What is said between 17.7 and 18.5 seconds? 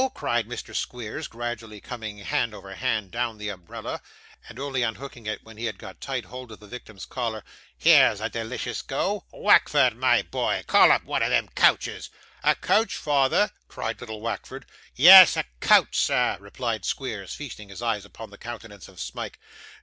eyes upon the